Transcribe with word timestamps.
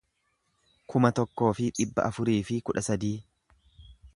kuma 0.93 1.11
tokkoo 1.19 1.51
fi 1.59 1.67
dhibba 1.81 2.07
afurii 2.09 2.41
fi 2.51 2.59
kudha 2.71 2.85
sadii 2.89 3.17